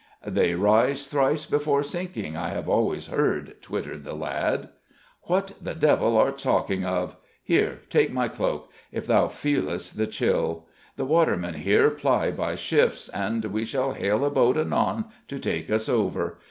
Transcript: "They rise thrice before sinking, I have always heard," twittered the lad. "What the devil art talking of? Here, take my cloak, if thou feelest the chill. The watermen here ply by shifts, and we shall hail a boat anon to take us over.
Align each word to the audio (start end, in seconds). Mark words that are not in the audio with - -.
"They 0.25 0.55
rise 0.55 1.05
thrice 1.05 1.45
before 1.45 1.83
sinking, 1.83 2.35
I 2.35 2.49
have 2.49 2.67
always 2.67 3.09
heard," 3.09 3.61
twittered 3.61 4.03
the 4.03 4.15
lad. 4.15 4.69
"What 5.25 5.51
the 5.61 5.75
devil 5.75 6.17
art 6.17 6.39
talking 6.39 6.83
of? 6.83 7.17
Here, 7.43 7.81
take 7.87 8.11
my 8.11 8.27
cloak, 8.27 8.71
if 8.91 9.05
thou 9.05 9.27
feelest 9.27 9.97
the 9.97 10.07
chill. 10.07 10.65
The 10.95 11.05
watermen 11.05 11.53
here 11.53 11.91
ply 11.91 12.31
by 12.31 12.55
shifts, 12.55 13.09
and 13.09 13.45
we 13.45 13.63
shall 13.63 13.93
hail 13.93 14.25
a 14.25 14.31
boat 14.31 14.57
anon 14.57 15.05
to 15.27 15.37
take 15.37 15.69
us 15.69 15.87
over. 15.87 16.39